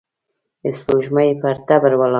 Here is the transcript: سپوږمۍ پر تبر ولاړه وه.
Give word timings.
سپوږمۍ 0.77 1.29
پر 1.41 1.55
تبر 1.67 1.91
ولاړه 1.99 2.07
وه. 2.07 2.07